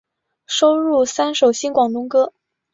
[0.47, 2.33] 收录三首新广东歌。